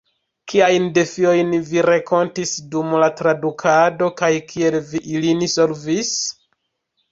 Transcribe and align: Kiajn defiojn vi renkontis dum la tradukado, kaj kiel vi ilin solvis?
Kiajn 0.51 0.85
defiojn 0.95 1.53
vi 1.67 1.83
renkontis 1.87 2.55
dum 2.73 2.97
la 3.05 3.11
tradukado, 3.21 4.09
kaj 4.23 4.33
kiel 4.55 4.81
vi 4.91 5.05
ilin 5.15 5.47
solvis? 5.59 6.19